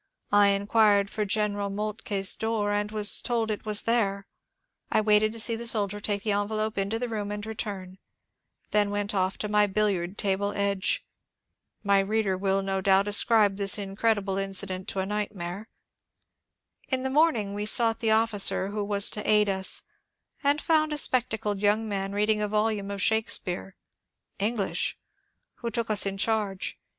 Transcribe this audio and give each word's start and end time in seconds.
1 0.29 0.49
inquired 0.49 1.11
for 1.11 1.25
General 1.25 1.69
Moltke's 1.69 2.35
door, 2.35 2.71
and 2.71 2.91
was 2.91 3.21
told 3.21 3.51
it 3.51 3.65
was 3.67 3.83
there. 3.83 4.25
I 4.91 4.99
waited 4.99 5.31
to 5.33 5.39
see 5.39 5.55
the 5.55 5.67
soldier 5.67 5.99
take 5.99 6.23
the 6.23 6.31
envelope 6.31 6.75
into 6.75 6.97
the 6.97 7.07
room 7.07 7.29
and 7.31 7.45
return, 7.45 7.99
then 8.71 8.89
went 8.89 9.13
off 9.13 9.37
to 9.37 9.47
my 9.47 9.67
billiard 9.67 10.17
table 10.17 10.53
edge. 10.53 11.05
(My 11.83 11.99
reader 11.99 12.35
will, 12.35 12.63
no 12.63 12.81
doubt, 12.81 13.07
ascribe 13.07 13.57
this 13.57 13.77
incredible 13.77 14.39
incident 14.39 14.87
to 14.87 15.05
nightmare.) 15.05 15.69
In 16.87 17.03
the 17.03 17.11
morning 17.11 17.53
we 17.53 17.67
sought 17.67 17.99
the 17.99 18.09
officer 18.09 18.69
who 18.69 18.83
was 18.83 19.07
to 19.11 19.29
aid 19.29 19.47
us, 19.49 19.83
and 20.43 20.59
found 20.59 20.91
a 20.93 20.97
spectacled 20.97 21.59
young 21.59 21.87
man 21.87 22.11
reading 22.13 22.41
a 22.41 22.47
volume 22.47 22.89
of 22.89 23.03
Shakespeare 23.03 23.75
(English), 24.39 24.97
who 25.57 25.69
took 25.69 25.91
us 25.91 26.07
in 26.07 26.17
charge. 26.17 26.79